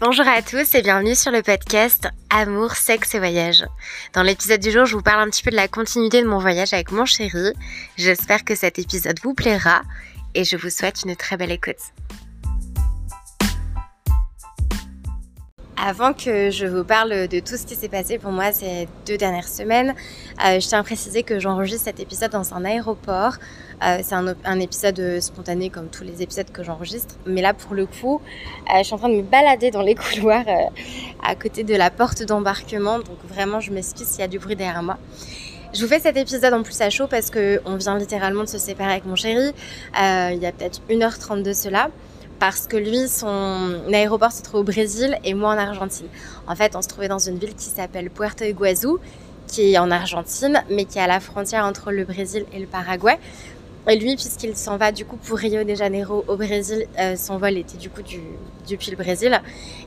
[0.00, 3.64] Bonjour à tous et bienvenue sur le podcast Amour, sexe et voyage.
[4.12, 6.40] Dans l'épisode du jour, je vous parle un petit peu de la continuité de mon
[6.40, 7.52] voyage avec mon chéri.
[7.96, 9.82] J'espère que cet épisode vous plaira
[10.34, 11.76] et je vous souhaite une très belle écoute.
[15.86, 19.18] Avant que je vous parle de tout ce qui s'est passé pour moi ces deux
[19.18, 19.94] dernières semaines,
[20.42, 23.34] euh, je tiens à préciser que j'enregistre cet épisode dans un aéroport.
[23.84, 27.16] Euh, c'est un, épisode spontané comme tous les épisodes que j'enregistre.
[27.26, 28.22] Mais là, pour le coup,
[28.72, 30.46] euh, je suis en train de me balader dans les couloirs
[31.22, 32.96] à côté de la porte d'embarquement.
[33.00, 34.96] Donc vraiment, je m'excuse s'il y a du bruit derrière moi.
[35.74, 38.58] Je vous fais cet épisode en plus à chaud parce qu'on vient littéralement de se
[38.58, 39.52] séparer avec mon chéri.
[39.94, 41.90] il y a peut-être 1h30 de cela
[42.38, 46.06] parce que lui, son aéroport se trouve au Brésil et moi en Argentine.
[46.46, 48.98] En fait, on se trouvait dans une ville qui s'appelle Puerto Iguazú,
[49.46, 52.66] qui est en Argentine, mais qui est à la frontière entre le Brésil et le
[52.66, 53.18] Paraguay.
[53.86, 57.36] Et lui, puisqu'il s'en va du coup pour Rio de Janeiro au Brésil, euh, son
[57.36, 58.20] vol était du coup du,
[58.68, 59.40] depuis le Brésil.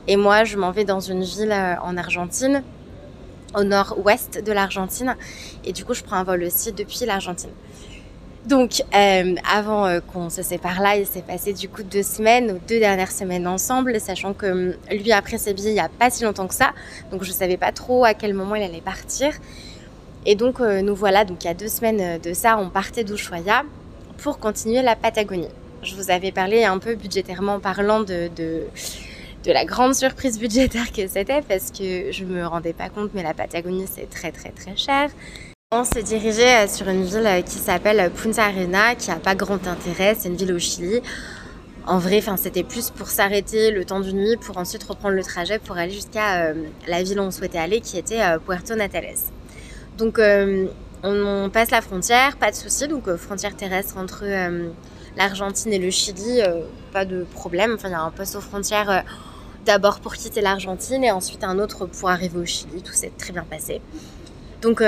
[0.06, 2.62] Et moi, je m'en vais dans une ville euh, en Argentine,
[3.56, 5.16] au nord-ouest de l'Argentine.
[5.64, 7.50] Et du coup, je prends un vol aussi depuis l'Argentine.
[8.48, 12.58] Donc, euh, avant euh, qu'on se sépare là, il s'est passé du coup deux semaines,
[12.66, 15.90] deux dernières semaines ensemble, sachant que hum, lui a pris ses billets il n'y a
[15.90, 16.72] pas si longtemps que ça.
[17.10, 19.34] Donc, je ne savais pas trop à quel moment il allait partir.
[20.24, 23.04] Et donc, euh, nous voilà, donc il y a deux semaines de ça, on partait
[23.04, 23.64] d'Ushuaia
[24.16, 25.48] pour continuer la Patagonie.
[25.82, 28.62] Je vous avais parlé un peu budgétairement parlant de, de,
[29.44, 33.22] de la grande surprise budgétaire que c'était parce que je me rendais pas compte, mais
[33.22, 35.10] la Patagonie c'est très très très cher.
[35.70, 39.34] On s'est dirigé euh, sur une ville euh, qui s'appelle Punta Arena, qui n'a pas
[39.34, 41.02] grand intérêt, c'est une ville au Chili.
[41.86, 45.58] En vrai, c'était plus pour s'arrêter le temps d'une nuit, pour ensuite reprendre le trajet
[45.58, 46.54] pour aller jusqu'à euh,
[46.86, 49.18] la ville où on souhaitait aller, qui était Puerto Natales.
[49.98, 50.18] Donc,
[51.02, 52.88] on, passe la frontière, pas de souci.
[52.88, 54.24] Donc, frontière terrestre entre
[55.18, 56.40] l'Argentine et le Chili,
[56.94, 57.74] pas de problème.
[57.74, 59.04] Enfin, il y a un poste aux frontières
[59.66, 62.80] d'abord pour quitter l'Argentine et ensuite un autre pour arriver au Chili.
[62.82, 63.82] Tout s'est très bien passé.
[64.62, 64.82] Donc,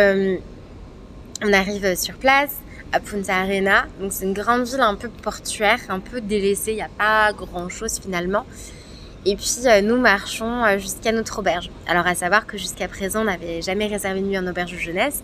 [1.42, 2.56] on arrive sur place
[2.92, 3.86] à Punta Arena.
[4.00, 7.32] Donc c'est une grande ville un peu portuaire, un peu délaissée, il n'y a pas
[7.32, 8.44] grand-chose finalement.
[9.26, 11.70] Et puis euh, nous marchons euh, jusqu'à notre auberge.
[11.86, 14.78] Alors à savoir que jusqu'à présent on n'avait jamais réservé de nuit en auberge de
[14.78, 15.22] jeunesse.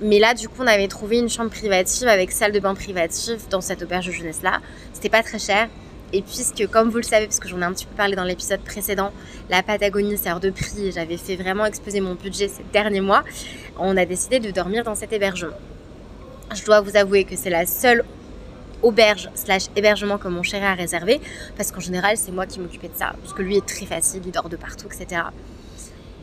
[0.00, 3.40] Mais là du coup on avait trouvé une chambre privative avec salle de bain privative
[3.50, 4.60] dans cette auberge de jeunesse là.
[4.92, 5.68] C'était pas très cher.
[6.16, 8.22] Et puisque, comme vous le savez, parce que j'en ai un petit peu parlé dans
[8.22, 9.10] l'épisode précédent,
[9.50, 13.00] la Patagonie c'est hors de prix et j'avais fait vraiment exploser mon budget ces derniers
[13.00, 13.24] mois,
[13.80, 15.56] on a décidé de dormir dans cet hébergement.
[16.54, 18.04] Je dois vous avouer que c'est la seule
[18.80, 21.20] auberge slash hébergement que mon chéri a réservé,
[21.56, 24.22] parce qu'en général c'est moi qui m'occupais de ça, parce que lui est très facile,
[24.24, 25.20] il dort de partout, etc.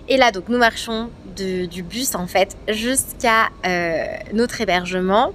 [0.08, 5.34] Et là donc nous marchons du bus en fait jusqu'à euh, notre hébergement.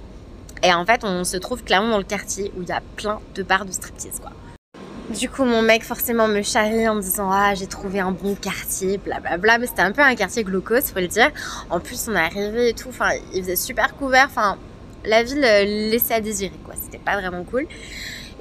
[0.63, 3.19] Et en fait, on se trouve clairement dans le quartier où il y a plein
[3.35, 4.31] de bars de striptease, quoi.
[5.09, 8.35] Du coup, mon mec forcément me charrie en me disant Ah, j'ai trouvé un bon
[8.35, 9.57] quartier, blablabla.
[9.57, 11.31] Mais c'était un peu un quartier glaucose, faut le dire.
[11.69, 12.89] En plus, on est arrivé et tout.
[12.89, 14.25] Enfin, il faisait super couvert.
[14.29, 14.57] Enfin,
[15.05, 16.73] la ville euh, laissait à désirer, quoi.
[16.81, 17.67] C'était pas vraiment cool.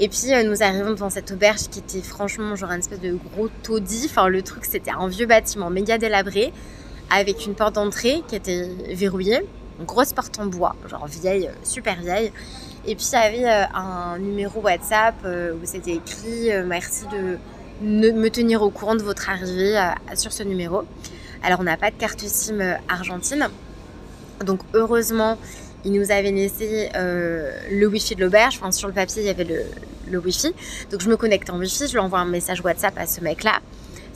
[0.01, 3.15] Et puis, euh, nous arrivons devant cette auberge qui était franchement genre une espèce de
[3.15, 4.07] gros taudis.
[4.07, 6.53] Enfin, le truc, c'était un vieux bâtiment méga délabré
[7.11, 9.41] avec une porte d'entrée qui était verrouillée.
[9.79, 12.33] Une grosse porte en bois, genre vieille, euh, super vieille.
[12.87, 17.39] Et puis il y avait euh, un numéro WhatsApp euh, où c'était écrit merci de
[17.83, 19.79] me tenir au courant de votre arrivée
[20.15, 20.83] sur ce numéro.
[21.43, 23.49] Alors on n'a pas de carte SIM argentine.
[24.45, 25.37] Donc heureusement,
[25.85, 28.59] il nous avait laissé le wifi de l'auberge.
[28.61, 29.47] Enfin, sur le papier, il y avait
[30.09, 30.55] le, wifi.
[30.91, 33.61] Donc je me connecte en wifi, je lui envoie un message WhatsApp à ce mec-là.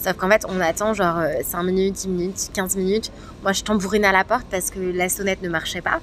[0.03, 3.13] Sauf qu'en fait, on attend genre 5 euh, minutes, 10 minutes, 15 minutes.
[3.43, 6.01] Moi, je tambourine à la porte parce que la sonnette ne marchait pas.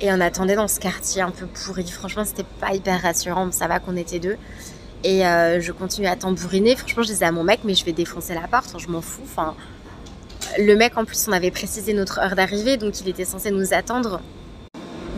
[0.00, 1.86] Et on attendait dans ce quartier un peu pourri.
[1.86, 3.52] Franchement, c'était pas hyper rassurant.
[3.52, 4.36] Ça va qu'on était deux.
[5.04, 6.76] Et euh, je continue à tambouriner.
[6.76, 8.74] Franchement, je disais à mon mec, mais je vais défoncer la porte.
[8.78, 9.22] je m'en fous.
[9.24, 9.54] Enfin,
[10.58, 13.74] le mec, en plus, on avait précisé notre heure d'arrivée, donc il était censé nous
[13.74, 14.20] attendre.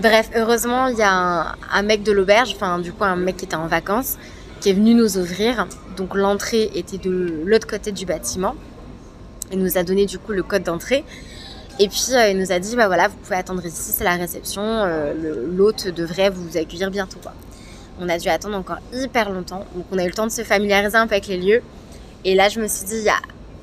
[0.00, 3.44] Bref, heureusement, il y a un, mec de l'auberge, enfin, du coup, un mec qui
[3.44, 4.18] était en vacances,
[4.60, 5.68] qui est venu nous ouvrir.
[5.96, 8.56] Donc l'entrée était de l'autre côté du bâtiment.
[9.52, 11.04] Il nous a donné du coup le code d'entrée.
[11.78, 14.16] Et puis euh, il nous a dit bah voilà, vous pouvez attendre ici, c'est la
[14.16, 14.62] réception.
[14.62, 15.14] Euh,
[15.50, 17.18] l'hôte devrait vous accueillir bientôt.
[17.22, 17.32] Quoi.
[18.00, 19.66] On a dû attendre encore hyper longtemps.
[19.74, 21.62] Donc on a eu le temps de se familiariser un peu avec les lieux.
[22.24, 23.08] Et là je me suis dit,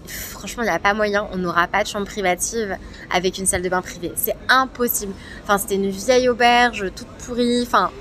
[0.10, 2.78] franchement, il n'y a pas moyen, on n'aura pas de chambre privative
[3.12, 4.12] avec une salle de bain privée.
[4.16, 5.14] C'est impossible.
[5.44, 7.62] Enfin, c'était une vieille auberge, toute pourrie.
[7.64, 7.92] Enfin,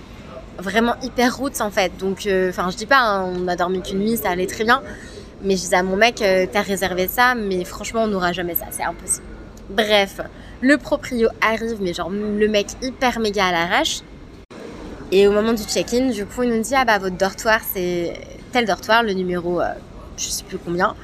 [0.59, 1.93] vraiment hyper roots en fait.
[1.99, 4.65] Donc, euh, enfin, je dis pas, hein, on a dormi qu'une nuit, ça allait très
[4.65, 4.83] bien.
[5.43, 8.55] Mais je disais à mon mec, euh, t'as réservé ça, mais franchement, on n'aura jamais
[8.55, 9.27] ça, c'est impossible.
[9.71, 10.21] Bref,
[10.63, 14.01] le proprio arrive, mais genre le mec hyper méga à l'arrache.
[15.13, 18.15] Et au moment du check-in, du coup, il nous dit, ah bah votre dortoir, c'est
[18.53, 19.73] tel dortoir, le numéro, euh,
[20.17, 20.95] je sais plus combien.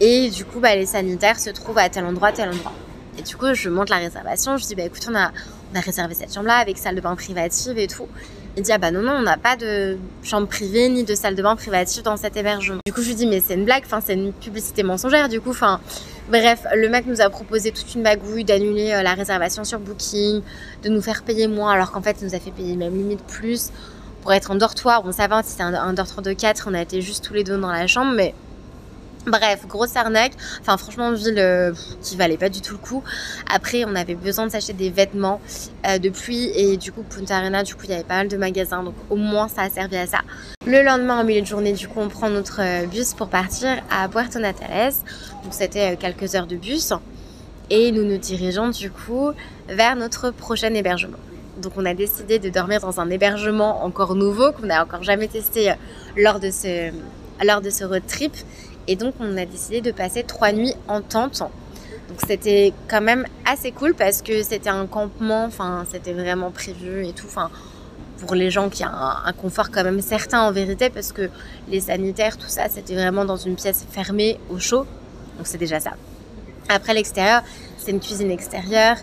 [0.00, 2.72] Et du coup, bah, les sanitaires se trouvent à tel endroit, tel endroit.
[3.18, 4.56] Et du coup, je monte la réservation.
[4.56, 5.30] Je dis, bah écoute, on a,
[5.72, 8.08] on a réservé cette chambre-là avec salle de bain privative et tout.
[8.56, 11.34] Il dit, ah bah non, non, on n'a pas de chambre privée ni de salle
[11.34, 12.80] de bain privative dans cet hébergement.
[12.84, 15.40] Du coup, je lui dis, mais c'est une blague, enfin, c'est une publicité mensongère, du
[15.40, 15.80] coup, enfin.
[16.28, 20.40] Bref, le mec nous a proposé toute une magouille d'annuler euh, la réservation sur Booking,
[20.84, 23.22] de nous faire payer moins, alors qu'en fait, il nous a fait payer même limite
[23.24, 23.70] plus
[24.22, 25.02] pour être en dortoir.
[25.02, 27.42] Bon, ça va, si c'était un dortoir de 4, on a été juste tous les
[27.42, 28.34] deux dans la chambre, mais
[29.26, 30.32] Bref, grosse arnaque.
[30.60, 31.72] Enfin, franchement, ville euh,
[32.02, 33.04] qui valait pas du tout le coup.
[33.48, 35.40] Après, on avait besoin de s'acheter des vêtements
[35.86, 38.28] euh, de pluie et du coup, Punta Arena, du coup, il y avait pas mal
[38.28, 38.82] de magasins.
[38.82, 40.22] Donc, au moins, ça a servi à ça.
[40.66, 43.80] Le lendemain, en milieu de journée, du coup, on prend notre euh, bus pour partir
[43.92, 44.94] à Puerto Natales.
[45.44, 46.92] Donc, c'était quelques heures de bus.
[47.70, 49.30] Et nous nous dirigeons, du coup,
[49.68, 51.18] vers notre prochain hébergement.
[51.58, 55.28] Donc, on a décidé de dormir dans un hébergement encore nouveau qu'on n'a encore jamais
[55.28, 55.72] testé
[56.16, 56.90] lors de ce,
[57.44, 58.34] lors de ce road trip
[58.88, 61.40] et donc, on a décidé de passer trois nuits en tente.
[61.40, 67.06] Donc, c'était quand même assez cool parce que c'était un campement, enfin, c'était vraiment prévu
[67.06, 67.26] et tout.
[67.26, 67.50] Enfin,
[68.18, 71.30] pour les gens qui ont un, confort quand même certain en vérité, parce que
[71.68, 74.86] les sanitaires, tout ça, c'était vraiment dans une pièce fermée au chaud.
[75.36, 75.92] Donc, c'est déjà ça.
[76.68, 77.42] Après, l'extérieur,
[77.78, 78.96] c'est une cuisine extérieure,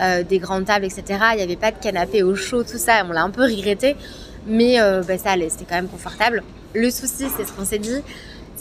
[0.00, 1.04] euh, des grandes tables, etc.
[1.32, 3.04] Il n'y avait pas de canapé au chaud, tout ça.
[3.08, 3.96] On l'a un peu regretté,
[4.46, 6.42] mais euh, bah, ça allait, c'était quand même confortable.
[6.74, 8.02] Le souci, c'est ce qu'on s'est dit,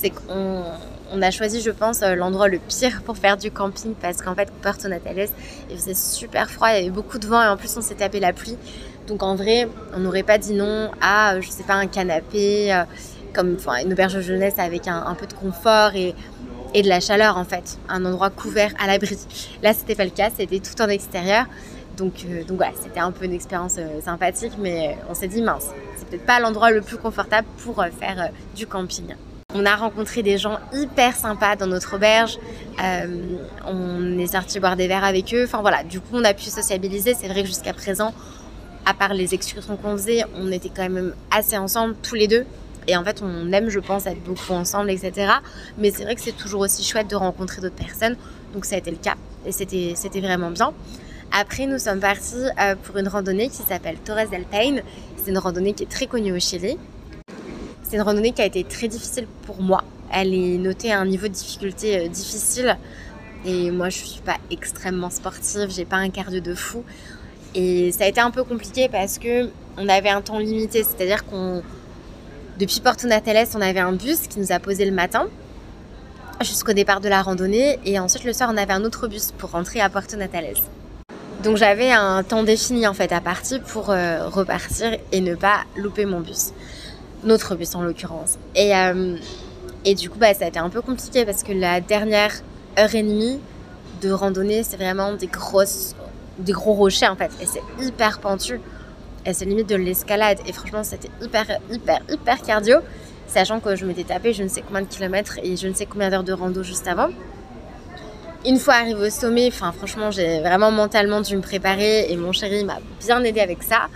[0.03, 4.21] c'est qu'on a choisi, je pense, euh, l'endroit le pire pour faire du camping parce
[4.21, 5.29] qu'en fait, Puerto Natales,
[5.69, 7.95] il faisait super froid, il y avait beaucoup de vent et en plus, on s'est
[7.95, 8.57] tapé la pluie.
[9.07, 12.73] Donc en vrai, on n'aurait pas dit non à, euh, je sais pas, un canapé,
[12.73, 12.83] euh,
[13.33, 16.13] comme une auberge de jeunesse avec un, peu de confort et,
[16.75, 19.17] de la chaleur en fait, un endroit couvert à l'abri.
[19.61, 21.45] Là, c'était pas le cas, c'était tout en extérieur.
[21.97, 26.07] Donc, donc voilà, c'était un peu une expérience sympathique, mais on s'est dit mince, c'est
[26.07, 29.13] peut-être pas l'endroit le plus confortable pour faire du camping.
[29.55, 32.39] On a rencontré des gens hyper sympas dans notre auberge.
[32.83, 35.43] Euh, on est sorti boire des verres avec eux.
[35.45, 37.13] Enfin voilà, du coup, on a pu sociabiliser.
[37.13, 38.13] C'est vrai que jusqu'à présent,
[38.85, 42.45] à part les excursions qu'on faisait, on était quand même assez ensemble, tous les deux.
[42.87, 45.33] Et en fait, on aime, je pense, être beaucoup ensemble, etc.
[45.77, 48.17] Mais c'est vrai que c'est toujours aussi chouette de rencontrer d'autres personnes.
[48.53, 49.15] Donc ça a été le cas.
[49.45, 50.73] Et c'était, c'était vraiment bien.
[51.31, 54.81] Après, nous sommes partis euh, pour une randonnée qui s'appelle Torres del Paine.
[55.17, 56.77] C'est une randonnée qui est très connue au Chili.
[57.93, 59.83] C'est une randonnée qui a été très difficile pour moi.
[60.11, 62.75] Elle est notée à un niveau de difficulté euh, difficile.
[63.45, 66.83] Et moi, je suis pas extrêmement sportive, j'ai pas un cardio de fou.
[67.53, 71.23] Et ça a été un peu compliqué parce que on avait un temps limité, c'est-à-dire
[71.23, 71.61] qu'on
[72.57, 75.27] depuis Porto Natales, on avait un bus qui nous a posé le matin
[76.41, 79.51] jusqu'au départ de la randonnée et ensuite le soir, on avait un autre bus pour
[79.51, 80.55] rentrer à Porto Natales.
[81.43, 85.57] Donc j'avais un temps défini en fait à partir pour euh, repartir et ne pas
[85.75, 86.53] louper mon bus
[87.23, 88.37] notre bus en l'occurrence.
[88.55, 89.17] Et, euh,
[89.85, 92.31] et du coup, bah, ça a été un peu compliqué parce que la dernière
[92.77, 93.39] heure et demie
[94.01, 95.95] de randonnée, c'est vraiment des grosses,
[96.39, 97.31] des gros rochers en fait.
[97.41, 98.59] Et c'est hyper pentu.
[99.25, 100.39] Et c'est limite de l'escalade.
[100.47, 102.77] Et franchement, c'était hyper, hyper, hyper cardio.
[103.27, 105.85] Sachant que je m'étais tapé je ne sais combien de kilomètres et je ne sais
[105.85, 107.07] combien d'heures de rando juste avant.
[108.45, 112.33] Une fois arrivé au sommet, enfin franchement, j'ai vraiment mentalement dû me préparer et mon
[112.33, 113.87] chéri m'a bien aidé avec ça.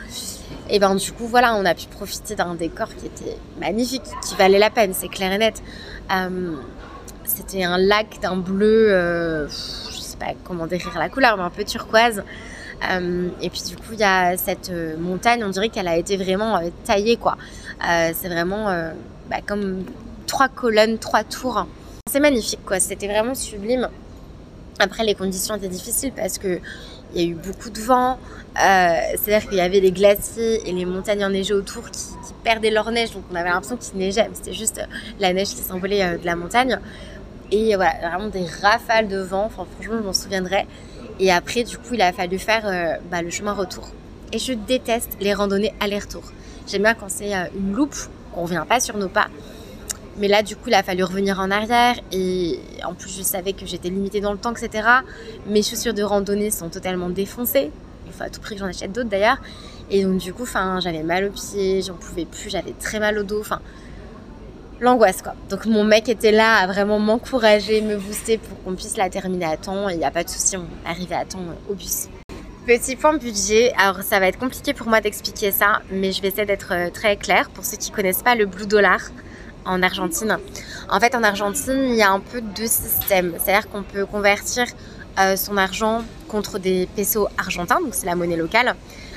[0.70, 4.36] Et ben du coup voilà, on a pu profiter d'un décor qui était magnifique, qui
[4.36, 5.62] valait la peine, c'est clair et net.
[6.12, 6.56] Euh,
[7.24, 11.50] c'était un lac d'un bleu, euh, je sais pas comment décrire la couleur, mais un
[11.50, 12.24] peu turquoise.
[12.90, 16.18] Euh, et puis du coup il y a cette montagne, on dirait qu'elle a été
[16.18, 17.38] vraiment taillée quoi.
[17.82, 18.66] c'est vraiment
[19.30, 19.84] bah, comme
[20.26, 21.66] trois colonnes, trois tours.
[22.12, 23.90] C'est magnifique quoi, c'était vraiment sublime.
[24.80, 26.60] Après les conditions étaient difficiles parce que
[27.14, 28.18] il y a eu beaucoup de vent.
[28.60, 32.08] Euh, c'est-à-dire qu'il y avait les glaciers et les montagnes enneigées autour qui,
[32.44, 33.12] perdaient leur neige.
[33.12, 34.30] Donc on avait l'impression qu'il neigeait.
[34.34, 34.82] C'était juste
[35.20, 36.80] la neige qui s'envolait euh, de la montagne.
[37.52, 39.50] Et voilà, vraiment des rafales de vent.
[39.50, 40.66] Franchement, je m'en souviendrai.
[41.20, 43.90] Et après, du coup, il a fallu faire euh, bah, le chemin retour.
[44.32, 46.24] Et je déteste les randonnées aller-retour.
[46.68, 47.96] J'aime bien quand c'est une loupe,
[48.34, 49.28] qu'on ne revient pas sur nos pas.
[50.18, 51.96] Mais là, du coup, il a fallu revenir en arrière.
[52.12, 54.88] Et en plus, je savais que j'étais limitée dans le temps, etc.
[55.48, 57.72] Mes chaussures de randonnée sont totalement défoncées.
[58.08, 59.38] Il faut à tout prix que j'en achète d'autres d'ailleurs.
[59.92, 60.46] Et donc, du coup,
[60.80, 63.40] j'avais mal aux pieds, j'en pouvais plus, j'avais très mal au dos.
[63.40, 63.62] Enfin,
[64.80, 65.34] l'angoisse quoi.
[65.50, 69.46] Donc mon mec était là à vraiment m'encourager, me booster pour qu'on puisse la terminer
[69.46, 72.08] à temps il n'y a pas de souci, on arrivait à temps au bus.
[72.66, 76.28] Petit point budget, alors ça va être compliqué pour moi d'expliquer ça, mais je vais
[76.28, 79.00] essayer d'être euh, très claire pour ceux qui connaissent pas le Blue Dollar
[79.68, 80.38] en Argentine.
[80.90, 83.34] En fait, en Argentine, il y a un peu deux systèmes.
[83.38, 84.66] C'est-à-dire qu'on peut convertir
[85.20, 88.76] euh, son argent contre des pesos argentins, donc c'est la monnaie locale,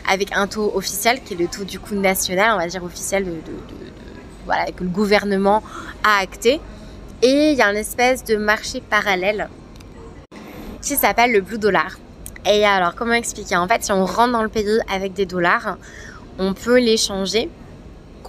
[0.09, 3.25] avec un taux officiel qui est le taux du coup national, on va dire officiel,
[3.25, 3.33] de,
[4.47, 5.63] voilà, que le gouvernement
[6.05, 6.61] a acté.
[7.23, 9.49] Et il y a une espèce de marché parallèle
[10.81, 11.99] qui s'appelle le Blue Dollar.
[12.47, 13.57] Et alors, comment expliquer?
[13.57, 15.77] En fait, si on rentre dans le pays avec des dollars,
[16.39, 17.51] on peut les changer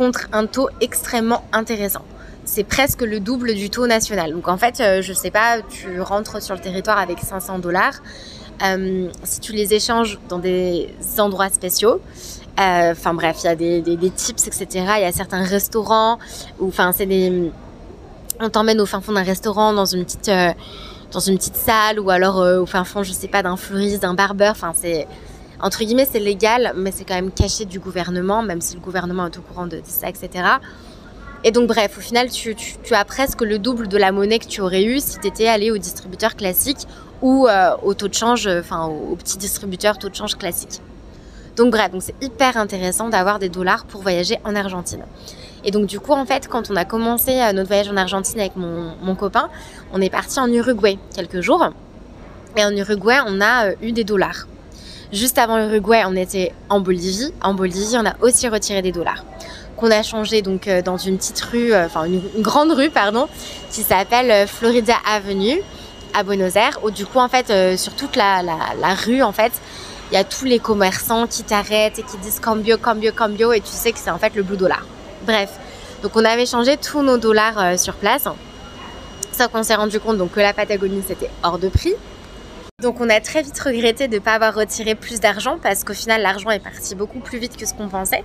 [0.01, 2.01] contre un taux extrêmement intéressant.
[2.43, 4.31] C'est presque le double du taux national.
[4.31, 8.01] Donc en fait, euh, je sais pas, tu rentres sur le territoire avec 500 dollars.
[8.63, 10.89] Euh, si tu les échanges dans des
[11.19, 12.01] endroits spéciaux,
[12.59, 14.67] euh, enfin bref, il y a des, des, tips, etc.
[14.97, 16.17] Il y a certains restaurants
[16.59, 17.51] où, enfin, c'est des,
[18.39, 20.31] on t'emmène au fin fond d'un restaurant, dans une petite,
[21.11, 24.15] dans une petite salle, ou alors au fin fond, je sais pas, d'un fleuriste, d'un
[24.15, 24.53] barbeur.
[24.53, 25.07] Enfin, c'est
[25.61, 29.27] entre guillemets, c'est légal, mais c'est quand même caché du gouvernement, même si le gouvernement
[29.27, 30.29] est au courant de, ça, etc.
[31.43, 32.55] Et donc, bref, au final, tu,
[32.91, 35.71] as presque le double de la monnaie que tu aurais eu si tu étais allé
[35.71, 36.87] au distributeur classique
[37.21, 40.81] ou euh, au taux de change, enfin, au, petit distributeur taux de change classique.
[41.55, 45.03] Donc, bref, donc c'est hyper intéressant d'avoir des dollars pour voyager en Argentine.
[45.63, 48.39] Et donc, du coup, en fait, quand on a commencé euh, notre voyage en Argentine
[48.39, 49.49] avec mon, copain,
[49.93, 51.69] on est parti en Uruguay quelques jours.
[52.55, 54.47] Et en Uruguay, on a euh, eu des dollars.
[55.11, 57.33] Juste avant l'Uruguay, on était en Bolivie.
[57.41, 59.23] En Bolivie, on a aussi retiré des dollars
[59.81, 63.27] qu'on a changé donc euh, dans une petite rue, euh, enfin une, grande rue pardon,
[63.71, 65.59] qui s'appelle euh, Florida Avenue
[66.13, 66.79] à Buenos Aires.
[66.83, 68.43] Où du coup en fait sur toute la,
[69.05, 69.51] rue en fait,
[70.11, 73.61] il y a tous les commerçants qui t'arrêtent et qui disent cambio, cambio, cambio et
[73.61, 74.85] tu sais que c'est en fait le blue dollar.
[75.25, 75.49] Bref,
[76.03, 78.25] donc on avait changé tous nos dollars sur place.
[79.31, 81.95] Sauf qu'on s'est rendu compte donc que la Patagonie c'était hors de prix.
[82.81, 85.93] Donc on a très vite regretté de ne pas avoir retiré plus d'argent parce qu'au
[85.93, 88.23] final l'argent est parti beaucoup plus vite que ce qu'on pensait.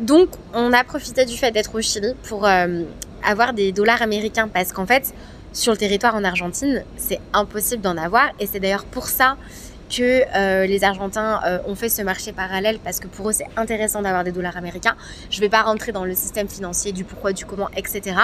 [0.00, 2.82] Donc on a profité du fait d'être au Chili pour euh,
[3.24, 5.14] avoir des dollars américains parce qu'en fait
[5.52, 9.36] sur le territoire en Argentine c'est impossible d'en avoir et c'est d'ailleurs pour ça
[9.88, 13.46] que euh, les Argentins euh, ont fait ce marché parallèle parce que pour eux c'est
[13.56, 14.96] intéressant d'avoir des dollars américains.
[15.30, 18.16] Je ne vais pas rentrer dans le système financier du pourquoi, du comment, etc.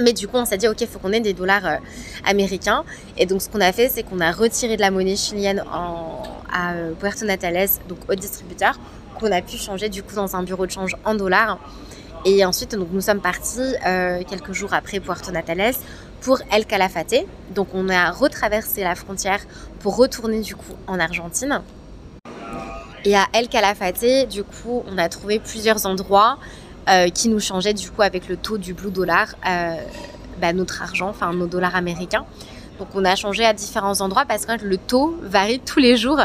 [0.00, 1.76] Mais du coup, on s'est dit, ok, il faut qu'on ait des dollars euh,
[2.24, 2.84] américains.
[3.16, 5.64] Et donc, ce qu'on a fait, c'est qu'on a retiré de la monnaie chilienne
[6.52, 8.78] à euh, Puerto Natales, donc au distributeur,
[9.18, 11.58] qu'on a pu changer du coup dans un bureau de change en dollars.
[12.24, 15.74] Et ensuite, donc, nous sommes partis euh, quelques jours après Puerto Natales
[16.20, 17.26] pour El Calafate.
[17.54, 19.40] Donc, on a retraversé la frontière
[19.80, 21.62] pour retourner du coup en Argentine.
[23.04, 26.38] Et à El Calafate, du coup, on a trouvé plusieurs endroits
[26.88, 29.74] euh, qui nous changeait du coup avec le taux du blue dollar euh,
[30.40, 32.24] bah, notre argent, enfin nos dollars américains.
[32.78, 36.20] Donc on a changé à différents endroits parce que le taux varie tous les jours.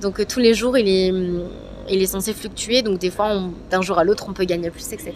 [0.00, 1.42] Donc euh, tous les jours il est, mm,
[1.90, 2.80] il est censé fluctuer.
[2.80, 3.28] Donc des fois
[3.70, 5.14] d'un jour à l'autre on peut gagner plus, etc.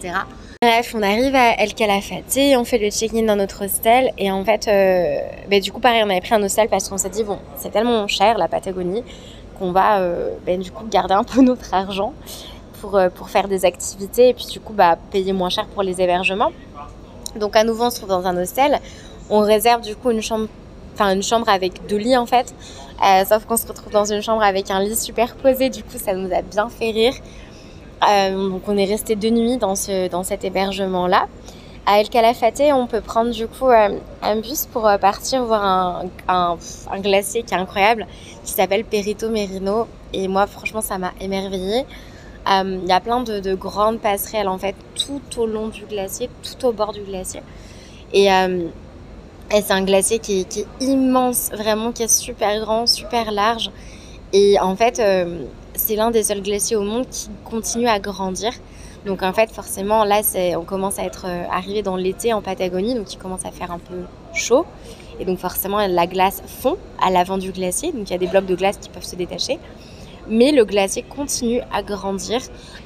[0.61, 4.45] Bref, on arrive à El Calafate, on fait le check-in dans notre hostel et en
[4.45, 4.69] fait,
[5.49, 7.71] bah, du coup pareil on avait pris un hostel parce qu'on s'est dit bon c'est
[7.71, 9.03] tellement cher la Patagonie
[9.57, 9.99] qu'on va
[10.45, 12.13] bah, du coup garder un peu notre argent
[12.81, 15.83] pour, euh, pour faire des activités et puis du coup bah, payer moins cher pour
[15.83, 16.51] les hébergements.
[17.35, 18.79] Donc à nouveau on se trouve dans un hostel.
[19.29, 20.47] On réserve du coup une chambre,
[20.93, 22.53] enfin une chambre avec deux lits en fait.
[23.05, 25.69] Euh, sauf qu'on se retrouve dans une chambre avec un lit superposé.
[25.69, 27.13] Du coup ça nous a bien fait rire.
[28.09, 31.27] Euh, donc on est resté deux nuits dans, ce, dans cet hébergement là.
[31.85, 36.57] À El Calafate, on peut prendre du coup un bus pour partir voir un, un,
[36.91, 38.05] un, glacier qui est incroyable,
[38.43, 39.87] qui s'appelle Perito Merino.
[40.13, 41.85] Et moi, franchement, ça m'a émerveillée.
[42.49, 46.29] Euh, il y a plein de, grandes passerelles en fait tout au long du glacier,
[46.43, 47.41] tout au bord du glacier.
[48.13, 48.67] Et, euh,
[49.49, 53.69] c'est un glacier qui est, immense, vraiment, qui est super grand, super large.
[54.31, 55.43] Et en fait, euh,
[55.75, 58.53] c'est l'un des seuls glaciers au monde qui continue à grandir.
[59.05, 60.21] Donc en fait, forcément, là,
[60.57, 63.79] on commence à être arrivé dans l'été en Patagonie, donc il commence à faire un
[63.79, 64.65] peu chaud.
[65.19, 67.91] Et donc forcément, la glace fond à l'avant du glacier.
[67.91, 69.59] Donc il y a des blocs de glace qui peuvent se détacher
[70.31, 72.41] mais le glacier continue à grandir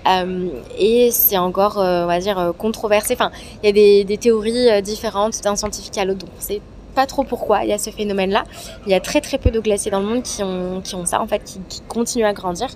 [0.07, 3.13] euh, et c'est encore, euh, on va dire, euh, controversé.
[3.13, 3.31] Enfin,
[3.63, 6.61] il y a des, théories différentes d'un scientifique à l'autre, donc c'est
[6.95, 8.43] pas trop pourquoi il y a ce phénomène-là.
[8.85, 11.05] Il y a très très peu de glaciers dans le monde qui ont, qui ont
[11.05, 12.69] ça, en fait, qui, continuent à grandir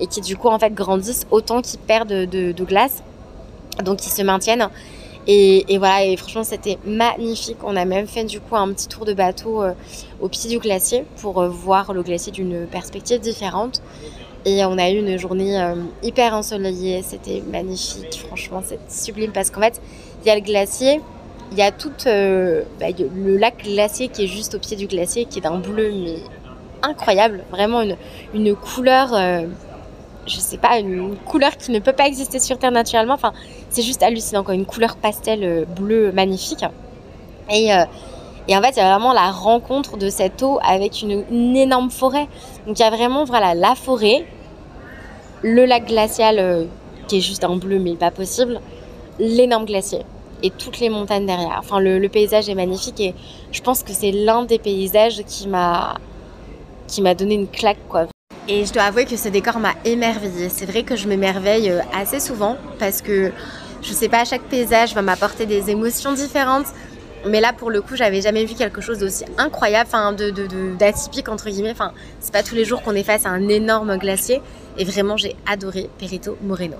[0.00, 3.02] et qui du coup en fait grandissent autant qu'ils perdent de, de, glace,
[3.84, 4.68] donc ils se maintiennent.
[5.28, 7.58] Et, voilà, et franchement, c'était magnifique.
[7.62, 9.72] On a même fait du coup un petit tour de bateau euh,
[10.20, 13.82] au pied du glacier pour euh, voir le glacier d'une perspective différente.
[14.44, 17.02] Et on a eu une journée euh, hyper ensoleillée.
[17.02, 18.24] C'était magnifique.
[18.26, 19.80] Franchement, c'est sublime parce qu'en fait,
[20.22, 21.00] il y a le glacier,
[21.52, 25.26] il y a tout bah, le lac glacier qui est juste au pied du glacier,
[25.26, 26.16] qui est d'un bleu mais
[26.82, 27.44] incroyable.
[27.52, 27.96] Vraiment une,
[28.34, 29.14] une couleur
[30.26, 33.14] je sais pas, une couleur qui ne peut pas exister sur Terre naturellement.
[33.14, 33.32] Enfin,
[33.70, 34.54] c'est juste hallucinant, quoi.
[34.54, 36.64] Une couleur pastel euh, bleu magnifique.
[37.50, 37.84] Et, euh,
[38.48, 41.90] et en fait, il y a vraiment la rencontre de cette eau avec une, énorme
[41.90, 42.28] forêt.
[42.66, 44.24] Donc, il y a vraiment, voilà, la forêt,
[45.42, 46.64] le lac glacial euh,
[47.08, 48.60] qui est juste en bleu, mais pas possible,
[49.18, 50.00] l'énorme glacier.
[50.44, 51.56] et toutes les montagnes derrière.
[51.58, 53.14] Enfin, le, paysage est magnifique et
[53.52, 55.94] je pense que c'est l'un des paysages qui m'a
[56.88, 58.11] qui m'a donné une claque quoi.
[58.48, 60.48] Et je dois avouer que ce décor m'a émerveillée.
[60.48, 63.30] C'est vrai que je m'émerveille euh, assez souvent parce que
[63.82, 66.66] je sais pas, chaque paysage va m'apporter des émotions différentes.
[67.26, 71.50] Mais là, pour le coup, j'avais jamais vu quelque chose d'aussi incroyable, enfin, d'atypique entre
[71.50, 71.70] guillemets.
[71.70, 74.40] Enfin, c'est pas tous les jours qu'on est face à un énorme glacier.
[74.76, 76.76] Et vraiment, j'ai adoré Perito Moreno.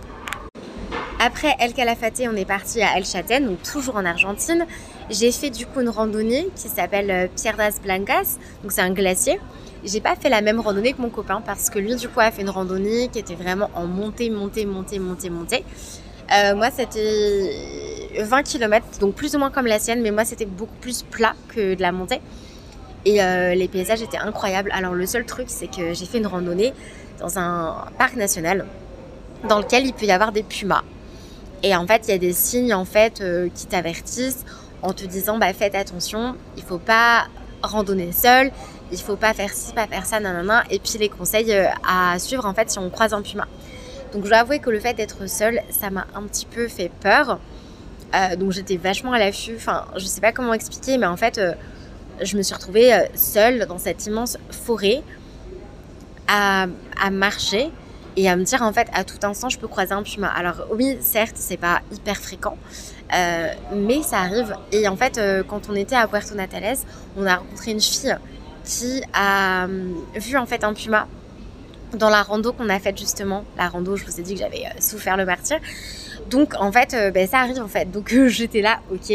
[1.20, 4.66] Après El Calafate, on est parti à El Chaten, donc toujours en Argentine.
[5.10, 9.38] J'ai fait du coup une randonnée qui s'appelle euh, Pierdas Blancas, donc c'est un glacier.
[9.84, 12.30] J'ai pas fait la même randonnée que mon copain parce que lui du coup a
[12.30, 15.64] fait une randonnée qui était vraiment en montée, montée, montée, montée, montée.
[16.32, 17.50] Euh, moi c'était
[18.20, 21.34] 20 km, donc plus ou moins comme la sienne, mais moi c'était beaucoup plus plat
[21.48, 22.20] que de la montée.
[23.04, 24.70] Et euh, les paysages étaient incroyables.
[24.72, 26.72] Alors le seul truc c'est que j'ai fait une randonnée
[27.18, 28.66] dans un parc national
[29.48, 30.84] dans lequel il peut y avoir des pumas.
[31.64, 33.22] Et en fait, il y a des signes en fait
[33.54, 34.44] qui t'avertissent
[34.82, 37.26] en te disant bah faites attention, il faut pas
[37.62, 38.50] randonner seul,
[38.90, 40.64] il faut pas faire ci, pas faire ça, nanana.
[40.70, 43.46] Et puis les conseils euh, à suivre en fait si on croise un puma.
[44.12, 46.90] Donc je dois avouer que le fait d'être seule, ça m'a un petit peu fait
[47.00, 47.38] peur.
[48.14, 49.54] Euh, donc j'étais vachement à l'affût.
[49.56, 51.40] Enfin, je sais pas comment expliquer, mais en fait,
[52.20, 55.02] je me suis retrouvée seule dans cette immense forêt
[56.28, 56.66] à,
[57.00, 57.70] à marcher
[58.16, 60.28] et à me dire en fait à tout instant je peux croiser un puma.
[60.28, 63.01] Alors oui, certes, c'est pas hyper fréquent, euh,
[63.74, 64.56] mais ça arrive.
[64.70, 66.78] Et en fait, euh, quand on était à Puerto Natales,
[67.16, 68.16] on a rencontré une fille
[68.64, 71.08] qui a euh, vu en fait un puma
[71.94, 73.44] dans la rando qu'on a faite justement.
[73.58, 75.58] La rando, je vous ai dit que j'avais souffert le martyr.
[76.30, 77.90] Donc en fait, ben, ça arrive en fait.
[77.90, 79.12] Donc j'étais là, ok,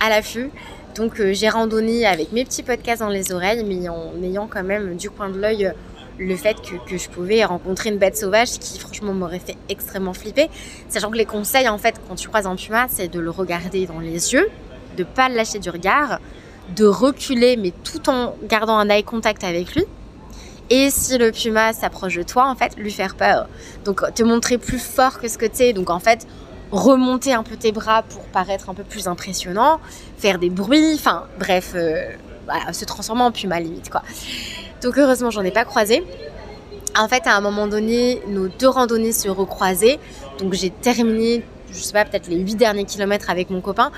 [0.00, 0.50] à l'affût.
[0.96, 4.96] Donc j'ai randonné avec mes petits podcasts dans les oreilles, mais en ayant quand même
[4.96, 5.72] du coin de l'œil
[6.20, 10.50] le fait que, je pouvais rencontrer une bête sauvage qui franchement m'aurait fait extrêmement flipper.
[10.88, 13.86] Sachant que les conseils en fait quand tu croises un puma c'est de le regarder
[13.86, 14.48] dans les yeux,
[14.96, 16.20] de pas le lâcher du regard,
[16.76, 19.84] de reculer mais tout en gardant un eye contact avec lui.
[20.68, 23.48] Et si le puma s'approche de toi en fait lui faire peur.
[23.84, 25.72] Donc te montrer plus fort que ce que tu es.
[25.72, 26.26] Donc en fait
[26.70, 29.80] remonter un peu tes bras pour paraître un peu plus impressionnant,
[30.18, 32.12] faire des bruits, enfin bref, euh,
[32.72, 34.02] se transformer en puma limite quoi.
[34.82, 36.04] Donc heureusement, j'en ai pas croisé.
[36.98, 39.98] En fait, à un moment donné, nos deux randonnées se recroisaient.
[40.38, 43.90] Donc j'ai terminé, je sais pas, peut-être les huit derniers kilomètres avec mon copain.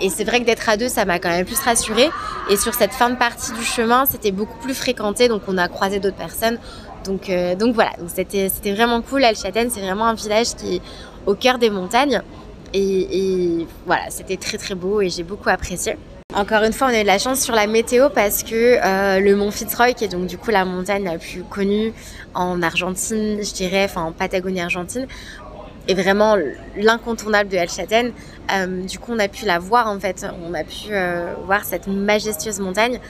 [0.00, 2.10] Et c'est vrai que d'être à deux, ça m'a quand même plus rassurée.
[2.50, 5.28] Et sur cette fin de partie du chemin, c'était beaucoup plus fréquenté.
[5.28, 6.58] Donc on a croisé d'autres personnes.
[7.04, 9.24] Donc, euh, donc voilà, c'était, c'était vraiment cool.
[9.24, 10.82] Alchaten, c'est vraiment un village qui est
[11.26, 12.22] au cœur des montagnes.
[12.74, 15.96] Et, et voilà, c'était très très beau et j'ai beaucoup apprécié.
[16.34, 19.18] Encore une fois, on a eu de la chance sur la météo parce que euh,
[19.18, 21.94] le mont Fitzroy, qui est donc du coup la montagne la plus connue
[22.34, 25.06] en Argentine, je dirais, enfin en Patagonie argentine,
[25.88, 26.36] est vraiment
[26.76, 28.12] l'incontournable de El Chaten.
[28.52, 31.64] Euh, du coup, on a pu la voir en fait, on a pu euh, voir
[31.64, 33.00] cette majestueuse montagne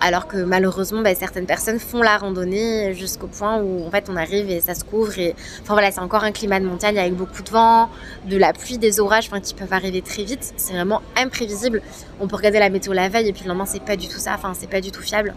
[0.00, 4.16] alors que malheureusement, bah, certaines personnes font la randonnée jusqu'au point où en fait on
[4.16, 5.18] arrive et ça se couvre.
[5.18, 7.88] Et enfin voilà, c'est encore un climat de montagne avec beaucoup de vent,
[8.26, 10.52] de la pluie, des orages, qui peuvent arriver très vite.
[10.56, 11.82] C'est vraiment imprévisible.
[12.20, 14.18] On peut regarder la météo la veille et puis le lendemain c'est pas du tout
[14.18, 14.34] ça.
[14.34, 15.34] Enfin c'est pas du tout fiable.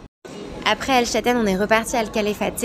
[0.65, 2.63] Après El Chaten, on est reparti à El Calefate.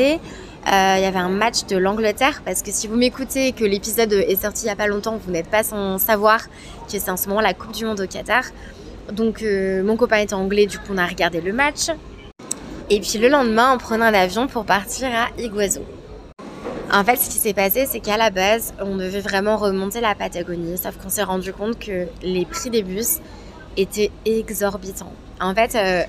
[0.67, 4.13] Euh, il y avait un match de l'Angleterre parce que si vous m'écoutez que l'épisode
[4.13, 7.19] est sorti il y a pas longtemps, vous n'êtes pas sans savoir que c'est en
[7.19, 8.45] ce moment la Coupe du Monde au Qatar.
[9.13, 11.91] Donc euh, mon copain était anglais, du coup on a regardé le match.
[12.91, 15.81] Et puis le lendemain, on prenait un avion pour partir à Iguazu.
[16.93, 20.15] En fait, ce qui s'est passé, c'est qu'à la base, on devait vraiment remonter la
[20.15, 23.19] Patagonie, sauf qu'on s'est rendu compte que les prix des bus
[23.77, 25.13] étaient exorbitants.
[25.41, 26.03] En fait, euh,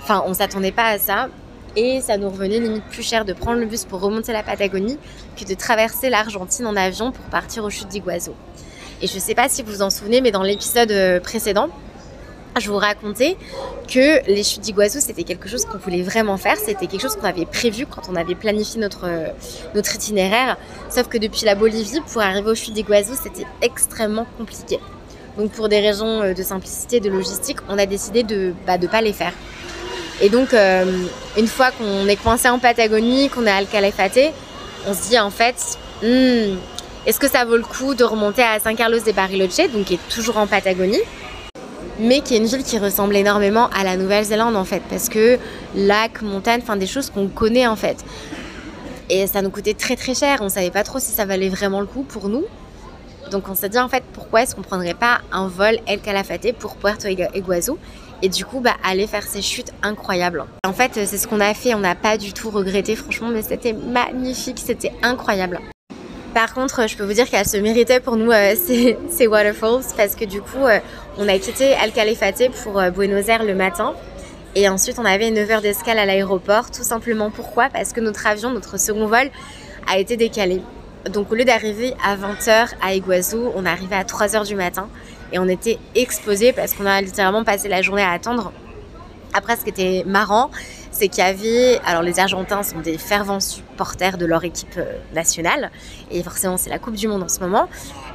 [0.00, 1.28] enfin, on s'attendait pas à ça,
[1.76, 4.98] et ça nous revenait limite plus cher de prendre le bus pour remonter la Patagonie
[5.36, 8.30] que de traverser l'Argentine en avion pour partir aux chutes d'Iguazu.
[9.00, 11.68] Et je sais pas si vous vous en souvenez, mais dans l'épisode euh, précédent,
[12.58, 13.36] je vous racontais
[13.86, 16.56] que les chutes d'Iguazu, c'était quelque chose qu'on voulait vraiment faire.
[16.56, 19.08] C'était quelque chose qu'on avait prévu quand on avait planifié notre,
[19.74, 20.56] notre itinéraire.
[20.90, 24.78] Sauf que depuis la Bolivie, pour arriver aux chutes d'Iguazu, c'était extrêmement compliqué.
[25.38, 28.76] Donc pour des raisons euh, de simplicité, de logistique, on a décidé de ne bah,
[28.90, 29.32] pas les faire.
[30.20, 30.84] Et donc, euh,
[31.36, 34.32] une fois qu'on est coincé en Patagonie, qu'on est à Alcalefate,
[34.86, 36.56] on se dit en fait, hmm,
[37.06, 39.94] est-ce que ça vaut le coup de remonter à San Carlos de Bariloche, donc qui
[39.94, 41.00] est toujours en Patagonie?
[41.98, 45.38] Mais qui est une ville qui ressemble énormément à la Nouvelle-Zélande en fait, parce que
[45.74, 48.04] lac, montagne, enfin des choses qu'on connaît en fait.
[49.10, 51.80] Et ça nous coûtait très très cher, on savait pas trop si ça valait vraiment
[51.80, 52.44] le coup pour nous.
[53.30, 56.52] Donc on s'est dit en fait pourquoi est-ce qu'on prendrait pas un vol El Calafate
[56.52, 57.72] pour Puerto Iguazu
[58.22, 60.44] et du coup bah, aller faire ces chutes incroyables.
[60.66, 63.42] En fait c'est ce qu'on a fait, on n'a pas du tout regretté franchement mais
[63.42, 65.60] c'était magnifique, c'était incroyable.
[66.34, 69.82] Par contre, je peux vous dire qu'elle se méritait pour nous euh, ces, ces, waterfalls
[69.96, 70.78] parce que du coup, euh,
[71.18, 73.94] on a quitté Al Califate pour euh, Buenos Aires le matin.
[74.54, 76.70] Et ensuite, on avait 9 heures d'escale à l'aéroport.
[76.70, 77.68] Tout simplement pourquoi?
[77.70, 79.28] Parce que notre avion, notre second vol,
[79.86, 80.62] a été décalé.
[81.10, 84.88] Donc, au lieu d'arriver à 20h à Iguazu, on arrivé à 3h du matin.
[85.32, 88.52] Et on était explosés parce qu'on a littéralement passé la journée à attendre.
[89.34, 90.50] Après, ce qui était marrant,
[90.98, 94.98] c'est qu'il y avait, alors les Argentins sont des fervents supporters de leur équipe euh,
[95.14, 95.70] nationale,
[96.10, 97.68] et forcément c'est la Coupe du Monde en ce moment.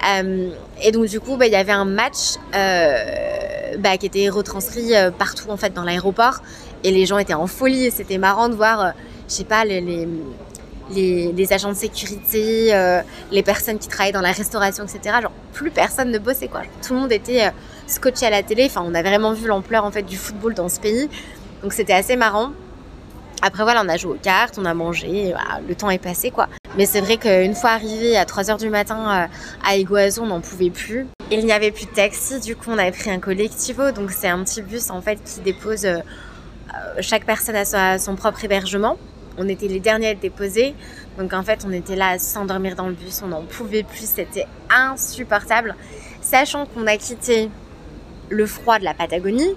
[0.06, 0.50] Euh,
[0.82, 4.92] et donc du coup, bah, il y avait un match euh, bah, qui était retranscrit
[5.18, 6.42] partout en fait dans l'aéroport,
[6.84, 8.92] et les gens étaient en folie, et c'était marrant de voir,
[9.30, 12.74] je sais pas, les, les, les, agents de sécurité,
[13.32, 15.20] les personnes qui travaillaient dans la restauration, etc.
[15.22, 16.64] Genre plus personne ne bossait quoi.
[16.86, 17.50] Tout le monde était
[17.88, 18.66] scotché à la télé.
[18.66, 21.10] Enfin, on a vraiment vu l'ampleur en fait du football dans ce pays.
[21.62, 22.52] Donc c'était assez marrant.
[23.46, 25.34] Après, voilà, on a joué aux cartes, on a mangé,
[25.68, 26.48] le temps est passé, quoi.
[26.78, 30.40] Mais c'est vrai qu'une fois arrivé à 3h du matin euh, à Iguazu, on n'en
[30.40, 31.08] pouvait plus.
[31.30, 33.92] Il n'y avait plus de taxi, du coup, on avait pris un collectivo.
[33.92, 38.16] Donc, c'est un petit bus, en fait, qui dépose euh, euh, chaque personne à son
[38.16, 38.98] propre hébergement.
[39.38, 40.74] On était les derniers à être déposés.
[41.18, 43.22] Donc, en fait, on était là à s'endormir dans le bus.
[43.26, 44.10] On n'en pouvait plus.
[44.10, 45.76] C'était insupportable.
[46.22, 47.50] Sachant qu'on a quitté
[48.30, 49.54] le froid de la Patagonie,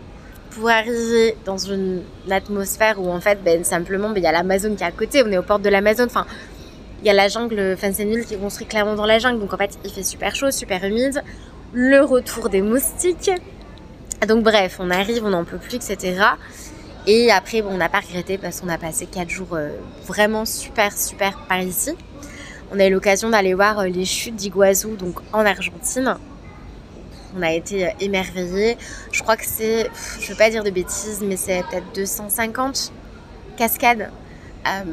[0.56, 4.74] pour arriver dans une atmosphère où en fait ben, simplement ben, il y a l'Amazon
[4.74, 6.26] qui est à côté, on est aux portes de l'Amazon, enfin
[7.02, 9.38] il y a la jungle, enfin c'est île qui est construite clairement dans la jungle,
[9.38, 11.22] donc en fait il fait super chaud, super humide,
[11.74, 13.30] le retour des moustiques,
[14.26, 16.24] donc bref on arrive, on n'en peut plus, etc.
[17.06, 19.70] Et après bon, on n'a pas regretté parce qu'on a passé 4 jours euh,
[20.06, 21.92] vraiment super super par ici.
[22.72, 26.16] On a eu l'occasion d'aller voir euh, les chutes d'Iguazu, donc en Argentine
[27.36, 28.76] on a été euh, émerveillés.
[29.12, 29.88] Je crois que c'est,
[30.20, 32.92] je veux pas dire de bêtises, mais c'est peut-être 250
[33.56, 34.10] cascades.
[34.66, 34.84] Euh,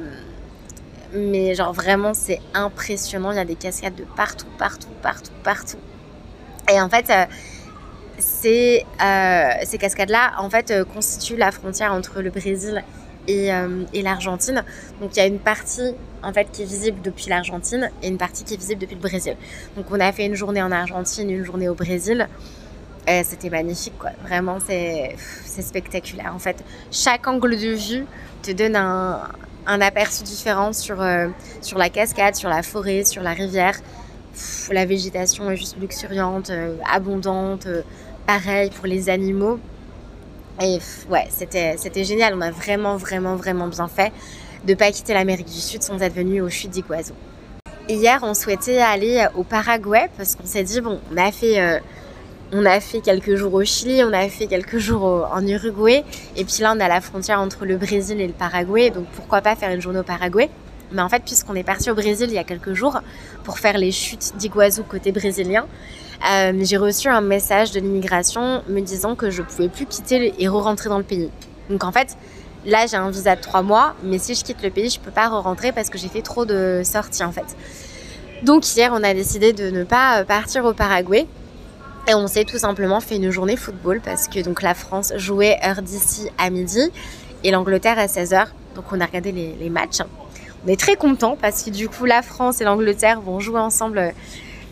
[1.16, 5.78] mais genre vraiment c'est impressionnant, il y a des cascades de partout, partout, partout, partout.
[6.72, 7.26] Et en fait, euh,
[8.18, 8.86] ces,
[9.66, 14.64] ces cascades-là, en fait, constituent la frontière entre le Brésil et, et l'Argentine.
[15.02, 18.18] Donc il y a une partie en fait qui est visible depuis l'Argentine et une
[18.18, 19.36] partie qui est visible depuis le Brésil.
[19.76, 22.28] Donc on a fait une journée en Argentine, une journée au Brésil.
[23.06, 24.12] C'était magnifique, quoi.
[24.24, 25.16] Vraiment, c'est
[25.62, 26.32] spectaculaire.
[26.34, 28.06] En fait, chaque angle de vue
[28.42, 31.28] te donne un, aperçu différent sur, euh,
[31.62, 33.76] sur la cascade, sur la forêt, sur la rivière.
[34.72, 37.66] la végétation est juste luxuriante, euh, abondante.
[37.68, 37.82] Euh,
[38.26, 39.60] pareil pour les animaux.
[40.62, 42.36] Et ouais, c'était génial.
[42.36, 44.12] On a vraiment, vraiment, vraiment bien fait
[44.66, 47.14] de pas quitter l'Amérique du Sud sans être venu au chutes d'Iguazu.
[47.90, 51.80] Hier, on souhaitait aller au Paraguay parce qu'on s'est dit bon, on a fait euh,
[52.54, 56.04] on a fait quelques jours au Chili, on a fait quelques jours en Uruguay,
[56.38, 59.42] et puis là on a la frontière entre le Brésil et le Paraguay, donc pourquoi
[59.42, 60.50] pas faire une journée au Paraguay?
[60.94, 63.00] Mais en fait, puisqu'on est parti au Brésil il y a quelques jours
[63.44, 65.66] pour faire les chutes d'Iguazu côté brésilien,
[66.32, 70.48] euh, j'ai reçu un message de l'immigration me disant que je pouvais plus quitter et
[70.48, 71.30] re-rentrer dans le pays.
[71.70, 72.18] Donc en fait,
[72.66, 75.12] Là, j'ai un visa de 3 mois, mais si je quitte le pays, je peux
[75.12, 77.58] pas re-rentrer parce que j'ai fait trop de sorties en fait.
[78.44, 81.28] Donc hier, on a décidé de ne pas euh, partir au Paraguay.
[82.08, 85.58] Et on s'est tout simplement fait une journée football parce que donc la France jouait
[85.66, 86.92] heure d'ici à midi
[87.46, 88.48] et l'Angleterre à 16h.
[88.76, 90.00] Donc on a regardé les, matchs.
[90.66, 93.98] On est très contents parce que du coup la France et l'Angleterre vont jouer ensemble
[93.98, 94.12] euh,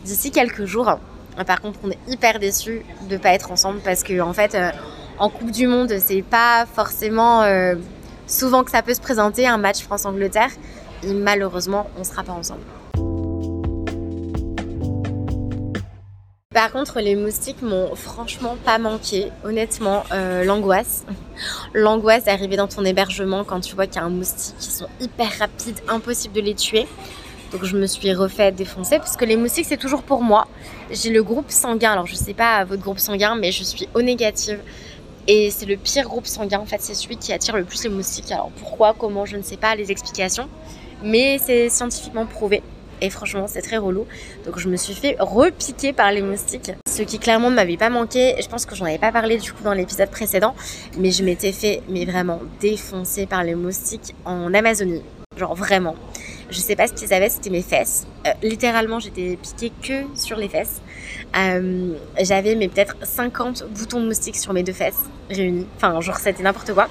[0.05, 0.99] d'ici quelques jours.
[1.45, 4.55] Par contre, on est hyper déçus de ne pas être ensemble parce que en fait,
[4.55, 4.71] euh,
[5.17, 7.75] en Coupe du Monde, c'est pas forcément euh,
[8.25, 10.51] souvent que ça peut se présenter un match France-Angleterre.
[11.03, 12.61] Et malheureusement, on sera pas ensemble.
[16.53, 19.31] Par contre, les moustiques m'ont franchement pas manqué.
[19.45, 21.05] Honnêtement, euh, l'angoisse.
[21.73, 24.89] L'angoisse d'arriver dans ton hébergement quand tu vois qu'il y a un moustique qui sont
[24.99, 26.87] hyper rapides, impossible de les tuer.
[27.53, 30.45] Donc je me suis refait défoncer parce que les moustiques c'est toujours pour moi.
[30.89, 31.93] J'ai le groupe sanguin.
[31.93, 34.59] Alors je sais pas votre groupe sanguin, mais je suis O négative.
[35.27, 37.89] Et c'est le pire groupe sanguin, en fait, c'est celui qui attire le plus les
[37.89, 38.29] moustiques.
[38.31, 40.49] Alors pourquoi, comment, je ne sais pas les explications,
[41.01, 42.61] mais c'est scientifiquement prouvé.
[43.01, 44.05] Et franchement, c'est très relou.
[44.45, 46.71] Donc je me suis fait repiquer par les moustiques.
[46.87, 48.35] Ce qui clairement ne m'avait pas manqué.
[48.41, 50.55] Je pense que j'en avais pas parlé du coup dans l'épisode précédent.
[50.97, 55.01] Mais je m'étais fait, mais vraiment, défoncer par les moustiques en Amazonie.
[55.37, 55.95] Genre vraiment.
[56.51, 58.05] Je sais pas ce qu'ils avaient, c'était mes fesses.
[58.27, 60.81] Euh, littéralement, j'étais piquée que sur les fesses.
[61.37, 65.65] Euh, j'avais mais peut-être 50 boutons de moustiques sur mes deux fesses réunis.
[65.77, 66.89] Enfin, genre c'était n'importe quoi.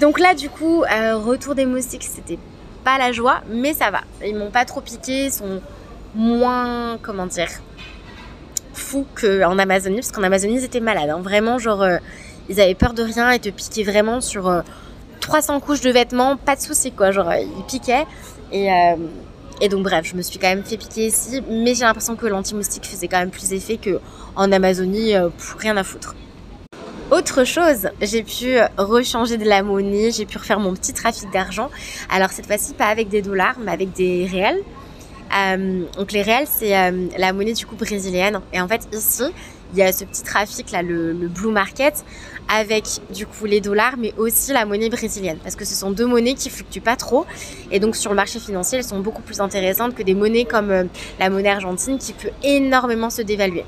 [0.00, 2.38] Donc là, du coup, euh, retour des moustiques, c'était
[2.86, 4.02] pas la joie, mais ça va.
[4.24, 5.60] Ils m'ont pas trop piqué, ils sont
[6.14, 7.50] moins, comment dire,
[8.74, 11.10] fous qu'en Amazonie, parce qu'en Amazonie, ils étaient malades.
[11.10, 11.20] Hein.
[11.20, 11.84] Vraiment, genre,
[12.48, 14.62] ils avaient peur de rien et te piquaient vraiment sur
[15.20, 17.10] 300 couches de vêtements, pas de soucis quoi.
[17.10, 18.06] Genre, ils piquaient.
[18.52, 22.14] Et, euh, donc bref, je me suis quand même fait piquer ici, mais j'ai l'impression
[22.14, 26.14] que l'anti-moustique faisait quand même plus effet qu'en Amazonie, euh, rien à foutre.
[27.12, 31.70] Autre chose, j'ai pu rechanger de la monnaie, j'ai pu refaire mon petit trafic d'argent.
[32.10, 34.60] Alors cette fois-ci, pas avec des dollars, mais avec des réels.
[35.32, 38.40] Euh, donc les réels, c'est euh, la monnaie du coup brésilienne.
[38.52, 39.22] Et en fait, ici,
[39.72, 42.04] il y a ce petit trafic là, le, blue market,
[42.48, 46.06] avec du coup les dollars, mais aussi la monnaie brésilienne, parce que ce sont deux
[46.06, 47.24] monnaies qui fluctuent pas trop,
[47.70, 50.70] et donc sur le marché financier, elles sont beaucoup plus intéressantes que des monnaies comme
[50.72, 50.84] euh,
[51.20, 53.64] la monnaie argentine, qui peut énormément se dévaluer.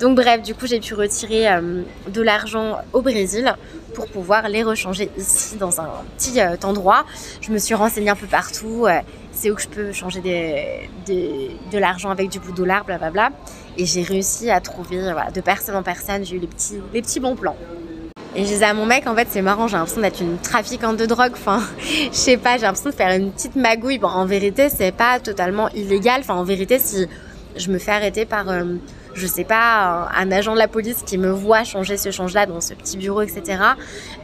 [0.00, 3.54] Donc bref, du coup, j'ai pu retirer euh, de l'argent au Brésil
[3.94, 7.04] pour pouvoir les rechanger ici dans un petit euh, endroit.
[7.42, 8.86] Je me suis renseignée un peu partout.
[9.32, 13.30] c'est où que je peux changer de l'argent avec du bout dollar, blablabla.
[13.76, 17.20] Et j'ai réussi à trouver, de personne en personne, j'ai eu les petits, les petits
[17.20, 17.56] bons plans.
[18.34, 20.96] Et je disais à mon mec, en fait, c'est marrant, j'ai l'impression d'être une trafiquante
[20.96, 21.32] de drogue.
[21.32, 23.98] Enfin, je sais pas, j'ai l'impression de faire une petite magouille.
[23.98, 26.20] Bon, en vérité, c'est pas totalement illégal.
[26.20, 27.06] Enfin, en vérité, si
[27.56, 28.76] je me fais arrêter par, euh,
[29.14, 32.60] je sais pas, un, agent de la police qui me voit changer ce change-là dans
[32.60, 33.62] ce petit bureau, etc.,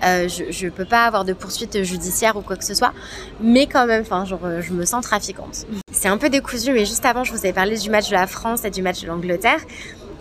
[0.04, 2.92] euh, je, je peux pas avoir de poursuite judiciaire ou quoi que ce soit.
[3.40, 5.66] Mais quand même, genre, je me sens trafiquante.
[5.92, 8.26] C'est un peu décousu, mais juste avant, je vous avais parlé du match de la
[8.26, 9.60] France et du match de l'Angleterre.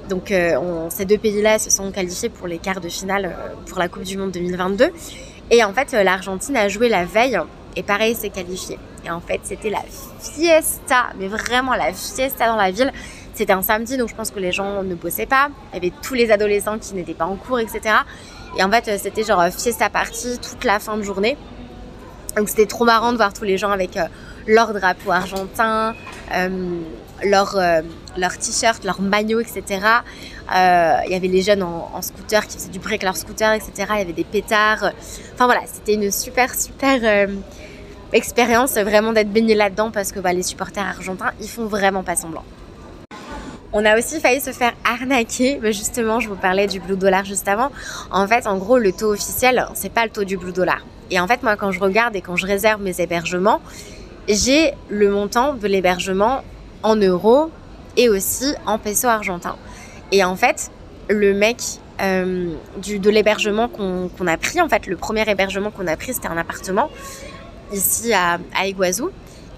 [0.09, 3.79] Donc euh, ces deux pays-là se sont qualifiés pour les quarts de finale euh, pour
[3.79, 4.91] la Coupe du Monde 2022.
[5.51, 7.39] Et en fait, l'Argentine a joué la veille
[7.75, 8.79] et pareil, s'est qualifié.
[9.05, 9.83] Et en fait, c'était la
[10.19, 12.91] fiesta, mais vraiment la fiesta dans la ville.
[13.35, 15.49] C'était un samedi, donc je pense que les gens ne bossaient pas.
[15.71, 17.81] Il y avait tous les adolescents qui n'étaient pas en cours, etc.
[18.57, 21.37] Et en fait, c'était genre fiesta party toute la fin de journée.
[22.37, 23.99] Donc c'était trop marrant de voir tous les gens avec
[24.47, 25.95] leur drapeau argentin,
[27.23, 27.81] leur, euh,
[28.17, 29.63] leur t-shirt, leur maillot, etc.
[30.55, 33.71] Euh, il y avait les jeunes en, scooter qui faisaient du break leur scooter, etc.
[33.91, 34.91] Il y avait des pétards.
[35.33, 37.27] Enfin voilà, c'était une super, super euh,
[38.13, 42.15] expérience vraiment d'être baigné là-dedans parce que bah, les supporters argentins, ils font vraiment pas
[42.15, 42.43] semblant.
[43.77, 45.59] On a aussi failli se faire arnaquer.
[45.61, 47.71] Mais justement, je vous parlais du blue dollar juste avant.
[48.09, 50.79] En fait, en gros, le taux officiel, c'est pas le taux du blue dollar.
[51.11, 53.59] Et en fait, moi, quand je regarde et quand je réserve mes hébergements,
[54.29, 56.41] j'ai le montant de l'hébergement
[56.83, 57.51] en euros
[57.97, 59.57] et aussi en pesos argentins.
[60.13, 60.71] Et en fait,
[61.09, 61.57] le mec
[62.01, 66.29] euh, de l'hébergement qu'on a pris, en fait, le premier hébergement qu'on a pris, c'était
[66.29, 66.89] un appartement
[67.73, 69.03] ici à, à Iguazu.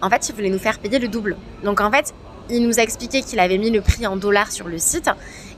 [0.01, 1.37] En fait, il voulait nous faire payer le double.
[1.63, 2.15] Donc en fait,
[2.49, 5.09] il nous a expliqué qu'il avait mis le prix en dollars sur le site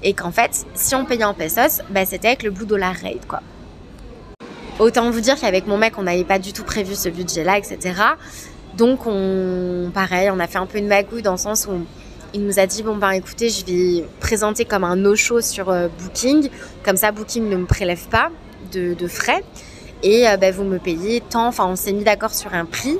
[0.03, 3.27] et qu'en fait, si on payait en pesos, bah, c'était avec le Blue Dollar Rate,
[3.27, 3.41] quoi.
[4.79, 7.95] Autant vous dire qu'avec mon mec, on n'avait pas du tout prévu ce budget-là, etc.
[8.77, 11.85] Donc, on, pareil, on a fait un peu une magouille dans le sens où
[12.33, 15.87] il nous a dit bon ben écoutez, je vais présenter comme un no-show sur euh,
[15.99, 16.49] Booking,
[16.83, 18.29] comme ça Booking ne me prélève pas
[18.71, 19.43] de, frais
[20.03, 21.47] et euh, ben, vous me payez tant.
[21.47, 22.97] Enfin, on s'est mis d'accord sur un prix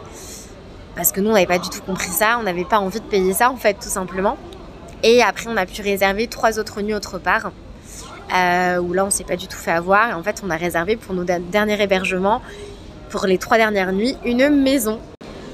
[1.00, 3.06] parce que nous on n'avait pas du tout compris ça, on n'avait pas envie de
[3.06, 4.36] payer ça en fait tout simplement.
[5.02, 7.54] Et après, on a pu réserver trois autres nuits autre part.
[8.36, 10.56] Euh, où là on s'est pas du tout fait avoir et en fait on a
[10.56, 12.44] réservé pour nos derniers hébergements
[13.10, 15.00] pour les trois dernières nuits une maison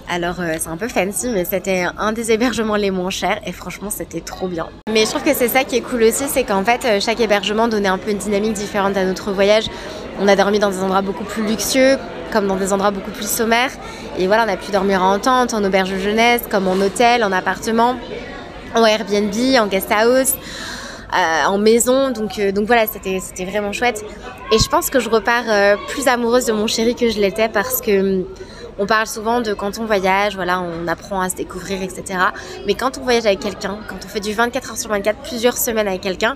[0.09, 3.51] alors euh, c'est un peu fancy, mais c'était un des hébergements les moins chers et
[3.51, 4.67] franchement c'était trop bien.
[4.91, 7.19] Mais je trouve que c'est ça qui est cool aussi, c'est qu'en fait euh, chaque
[7.19, 9.67] hébergement donnait un peu une dynamique différente à notre voyage.
[10.19, 11.97] On a dormi dans des endroits beaucoup plus luxueux,
[12.35, 13.71] comme dans des endroits beaucoup plus sommaires.
[14.19, 17.31] Et voilà, on a pu dormir en tente, en auberge jeunesse, comme en hôtel, en
[17.31, 17.95] appartement,
[18.75, 20.33] en Airbnb, en guest house.
[21.13, 22.11] Euh, en maison.
[22.11, 24.03] Donc, donc voilà, c'était, vraiment chouette.
[24.51, 25.45] Et je pense que je repars
[25.87, 28.25] plus amoureuse de mon chéri que je l'étais parce que
[28.77, 32.19] on parle souvent de quand on voyage, voilà, on apprend à se découvrir, etc.
[32.65, 35.57] Mais quand on voyage avec quelqu'un, quand on fait du 24 heures sur 24, plusieurs
[35.57, 36.35] semaines avec quelqu'un,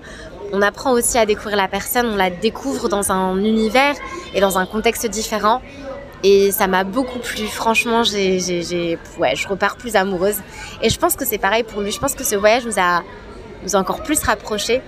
[0.54, 3.96] on apprend aussi à découvrir la personne, on la découvre dans un univers
[4.34, 5.62] et dans un contexte différent.
[6.24, 7.48] Et ça m'a beaucoup plu.
[7.48, 10.38] Franchement, j'ai, j'ai, ouais, je repars plus amoureuse.
[10.82, 11.92] Et je pense que c'est pareil pour lui.
[11.92, 13.04] Je pense que ce voyage nous a,
[13.64, 14.82] nous a encore plus rapprochés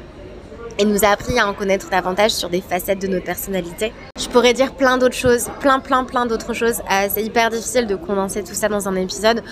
[0.77, 3.93] et nous a appris à en connaître davantage sur des facettes de notre personnalité.
[4.19, 6.79] Je pourrais dire plein d'autres choses, plein, plein, plein d'autres choses.
[6.91, 9.43] Euh, c'est hyper difficile de condenser tout ça dans un épisode.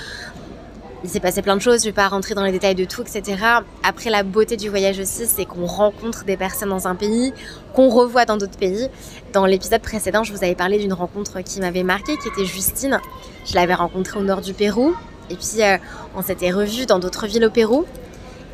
[1.03, 3.03] Il s'est passé plein de choses, je vais pas rentrer dans les détails de tout,
[3.03, 3.38] etc.
[3.83, 7.33] Après, la beauté du voyage aussi, c'est qu'on rencontre des personnes dans un pays,
[7.73, 8.89] qu'on revoit dans d'autres pays.
[9.31, 12.99] Dans l'épisode précédent, je vous avais parlé d'une rencontre qui m'avait marqué, qui était Justine.
[13.45, 14.93] Je l'avais rencontrée au nord du Pérou.
[15.29, 15.77] Et puis, euh,
[16.17, 17.85] on s'était revus dans d'autres villes au Pérou.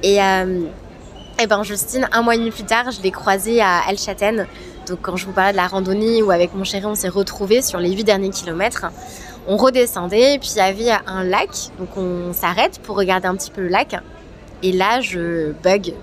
[0.03, 0.65] Et, euh,
[1.41, 4.47] eh ben Justine, un mois et demi plus tard, je l'ai croisée à El Châtaine.
[4.87, 7.61] Donc quand je vous parlais de la randonnée où avec mon chéri on s'est retrouvés
[7.61, 8.85] sur les huit derniers kilomètres,
[9.47, 11.49] on redescendait puis il y avait un lac.
[11.79, 13.95] Donc on s'arrête pour regarder un petit peu le lac.
[14.63, 15.93] Et là je bug.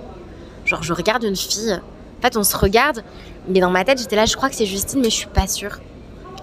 [0.65, 1.73] Genre je regarde une fille.
[2.19, 3.03] En fait on se regarde,
[3.49, 5.47] mais dans ma tête j'étais là, je crois que c'est Justine, mais je suis pas
[5.47, 5.79] sûre.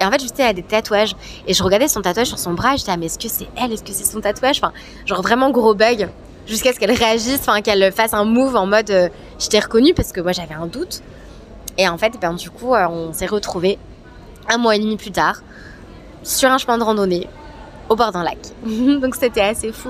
[0.02, 1.16] Et en fait, juste, elle a des tatouages.
[1.46, 2.76] Et je regardais son tatouage sur son bras.
[2.78, 3.74] J'étais, ah, mais est-ce que c'est elle?
[3.74, 4.60] Est-ce que c'est son tatouage?
[4.64, 4.72] Enfin,
[5.06, 6.10] genre vraiment gros bug.
[6.48, 9.10] Jusqu'à ce qu'elle réagisse, enfin, qu'elle fasse un move en mode, euh,
[9.40, 11.02] je t'ai reconnue parce que moi, j'avais un doute.
[11.78, 13.78] Et en fait, ben, du coup, euh, on s'est retrouvés
[14.48, 15.42] un mois et demi plus tard
[16.30, 17.28] sur un chemin de randonnée
[17.90, 18.38] au bord d'un lac.
[18.64, 19.90] Donc c'était assez fou.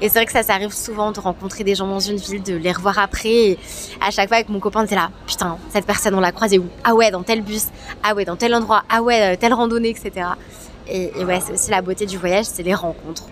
[0.00, 2.42] Et c'est vrai que ça, ça arrive souvent de rencontrer des gens dans une ville,
[2.42, 3.28] de les revoir après.
[3.28, 3.58] Et
[4.00, 6.66] à chaque fois avec mon copain, c'est là, putain, cette personne, on l'a croisée où?
[6.82, 7.66] Ah ouais, dans tel bus.
[8.02, 8.82] Ah ouais, dans tel endroit.
[8.90, 10.26] Ah ouais, euh, telle randonnée, etc.
[10.88, 13.26] Et, ouais, c'est aussi la beauté du voyage, c'est les rencontres.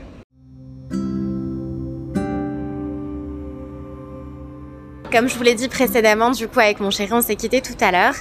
[5.13, 7.77] Comme je vous l'ai dit précédemment, du coup, avec mon chéri, on s'est quitté tout
[7.81, 8.15] à l'heure.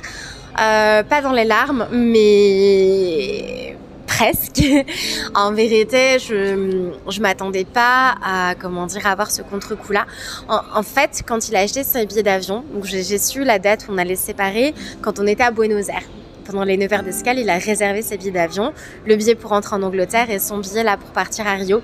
[0.59, 4.63] Euh, pas dans les larmes, mais presque.
[5.35, 10.05] en vérité, je je m'attendais pas à comment dire avoir ce contre-coup-là.
[10.47, 13.97] En, fait, quand il a acheté son billet d'avion, j'ai su la date où on
[13.97, 16.07] allait se séparer quand on était à Buenos Aires.
[16.45, 18.73] Pendant les 9 heures d'escale, il a réservé ses billets d'avion,
[19.05, 21.81] le billet pour rentrer en Angleterre et son billet là pour partir à Rio.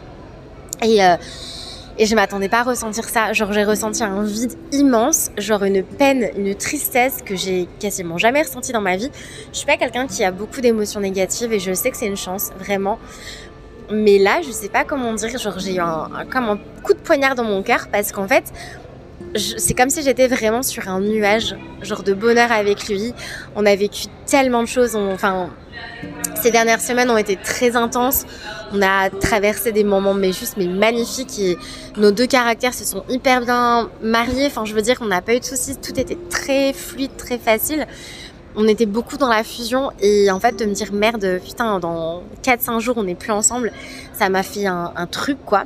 [0.83, 1.15] Et euh,
[1.99, 3.33] et je m'attendais pas à ressentir ça.
[3.33, 8.41] Genre, j'ai ressenti un vide immense, genre une peine, une tristesse que j'ai quasiment jamais
[8.41, 9.11] ressentie dans ma vie.
[9.51, 12.17] Je suis pas quelqu'un qui a beaucoup d'émotions négatives et je sais que c'est une
[12.17, 12.97] chance, vraiment.
[13.91, 16.99] Mais là, je sais pas comment dire, genre, j'ai eu un, comme un coup de
[16.99, 18.45] poignard dans mon cœur parce qu'en fait,
[19.35, 23.13] c'est comme si j'étais vraiment sur un nuage, genre de bonheur avec lui.
[23.57, 25.49] On a vécu tellement de choses, enfin,
[26.41, 28.25] ces dernières semaines ont été très intenses.
[28.73, 31.57] On a traversé des moments mais juste mais magnifiques et
[31.97, 34.45] nos deux caractères se sont hyper bien mariés.
[34.45, 37.37] Enfin, je veux dire qu'on n'a pas eu de soucis, tout était très fluide, très
[37.37, 37.87] facile.
[38.55, 42.23] On était beaucoup dans la fusion et en fait de me dire merde, putain, dans
[42.43, 43.71] 4-5 jours on n'est plus ensemble,
[44.13, 45.65] ça m'a fait un, truc quoi.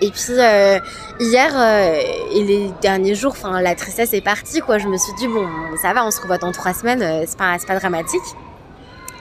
[0.00, 0.78] Et puis euh,
[1.20, 2.00] hier euh,
[2.32, 4.78] et les derniers jours, enfin la tristesse est partie quoi.
[4.78, 5.46] Je me suis dit bon,
[5.80, 8.22] ça va, on se revoit dans trois semaines, euh, c'est pas pas dramatique.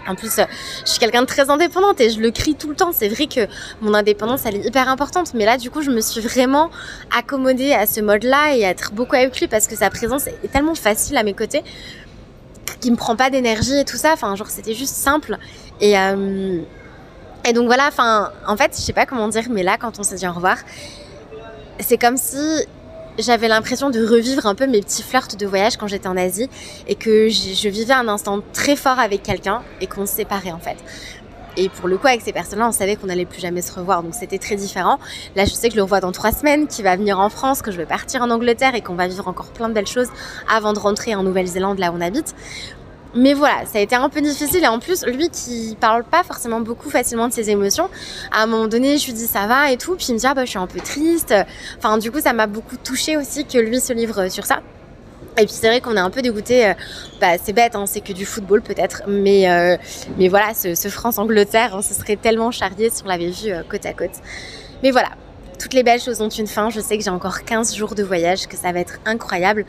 [0.07, 0.39] En plus,
[0.85, 2.91] je suis quelqu'un de très indépendante et je le crie tout le temps.
[2.93, 3.47] C'est vrai que
[3.81, 5.33] mon indépendance, elle est hyper importante.
[5.33, 6.69] Mais là, du coup, je me suis vraiment
[7.17, 10.51] accommodée à ce mode-là et à être beaucoup avec lui parce que sa présence est
[10.51, 11.63] tellement facile à mes côtés
[12.81, 14.13] qu'il me prend pas d'énergie et tout ça.
[14.13, 15.39] Enfin, genre, c'était juste simple.
[15.81, 16.61] Et, euh,
[17.45, 20.03] et donc voilà, enfin, en fait, je sais pas comment dire, mais là, quand on
[20.03, 20.57] s'est dit au revoir,
[21.79, 22.37] c'est comme si
[23.17, 26.49] j'avais l'impression de revivre un peu mes petits flirts de voyage quand j'étais en Asie
[26.87, 30.59] et que je vivais un instant très fort avec quelqu'un et qu'on se séparait en
[30.59, 30.77] fait.
[31.57, 34.03] Et pour le coup, avec ces personnes-là, on savait qu'on n'allait plus jamais se revoir,
[34.03, 34.99] donc c'était très différent.
[35.37, 37.61] Là, je sais que je le revois dans trois semaines, qu'il va venir en France,
[37.61, 40.09] que je vais partir en Angleterre et qu'on va vivre encore plein de belles choses
[40.53, 42.35] avant de rentrer en Nouvelle-Zélande, là où on habite.
[43.15, 44.63] Mais voilà, ça a été un peu difficile.
[44.63, 47.89] Et en plus, lui qui parle pas forcément beaucoup facilement de ses émotions,
[48.31, 49.95] à un moment donné, je lui dis ça va et tout.
[49.95, 51.33] Puis il me dit ah bah je suis un peu triste.
[51.77, 54.61] Enfin, du coup, ça m'a beaucoup touché aussi que lui se livre sur ça.
[55.37, 56.67] Et puis c'est vrai qu'on est un peu dégoûté.
[56.67, 56.73] Euh,
[57.19, 59.75] bah, c'est bête, hein, c'est que du football peut-être, mais euh,
[60.17, 63.85] mais voilà, ce, France-Angleterre, on se serait tellement charrié si on l'avait vu euh, côte
[63.85, 64.15] à côte.
[64.81, 65.09] Mais voilà,
[65.59, 66.69] toutes les belles choses ont une fin.
[66.69, 69.65] Je sais que j'ai encore 15 jours de voyage, que ça va être incroyable.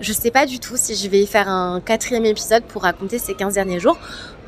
[0.00, 3.34] Je sais pas du tout si je vais faire un quatrième épisode pour raconter ces
[3.34, 3.98] 15 derniers jours.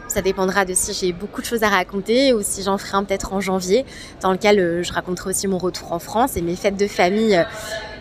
[0.09, 3.05] Ça dépendra de si j'ai beaucoup de choses à raconter ou si j'en ferai un
[3.05, 3.85] peut-être en janvier,
[4.23, 7.37] dans lequel euh, je raconterai aussi mon retour en France et mes fêtes de famille,
[7.37, 7.45] euh,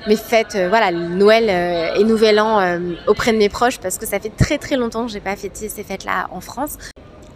[0.07, 1.49] mes fêtes, euh, voilà, Noël
[1.97, 5.11] et Nouvel An auprès de mes proches parce que ça fait très très longtemps que
[5.11, 6.77] j'ai pas fêté ces fêtes-là en France.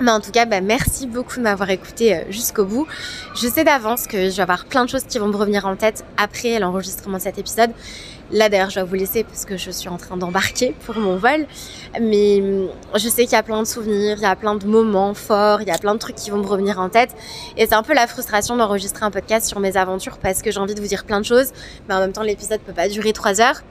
[0.01, 2.86] Mais en tout cas, bah, merci beaucoup de m'avoir écouté jusqu'au bout.
[3.36, 5.77] Je sais d'avance que je vais avoir plein de choses qui vont me revenir en
[5.77, 7.71] tête après l'enregistrement de cet épisode.
[8.31, 11.15] Là d'ailleurs je dois vous laisser parce que je suis en train d'embarquer pour mon
[11.15, 11.45] vol.
[12.01, 14.65] Mais hum, je sais qu'il y a plein de souvenirs, il y a plein de
[14.65, 17.12] moments forts, il y a plein de trucs qui vont me revenir en tête.
[17.55, 20.60] Et c'est un peu la frustration d'enregistrer un podcast sur mes aventures parce que j'ai
[20.60, 21.51] envie de vous dire plein de choses.
[21.88, 23.62] Mais en même temps l'épisode peut pas durer trois heures.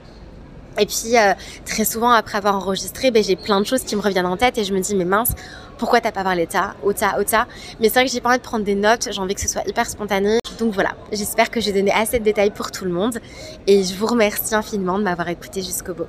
[0.79, 1.35] Et puis euh,
[1.65, 4.59] très souvent après avoir enregistré, ben, j'ai plein de choses qui me reviennent en tête
[4.59, 5.33] et je me dis mais mince,
[5.79, 7.47] pourquoi t'as pas parlé de ça, ou ça, ou ça?
[7.81, 9.49] Mais c'est vrai que j'ai pas envie de prendre des notes, j'ai envie que ce
[9.49, 10.39] soit hyper spontané.
[10.59, 13.19] Donc voilà, j'espère que j'ai donné assez de détails pour tout le monde
[13.67, 16.07] et je vous remercie infiniment de m'avoir écouté jusqu'au bout.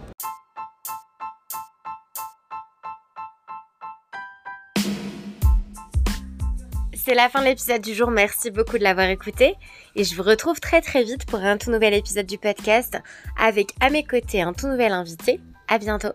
[7.06, 9.54] C'est la fin de l'épisode du jour, merci beaucoup de l'avoir écouté.
[9.96, 12.98] Et je vous retrouve très très vite pour un tout nouvel épisode du podcast
[13.38, 15.40] avec à mes côtés un tout nouvel invité.
[15.68, 16.14] À bientôt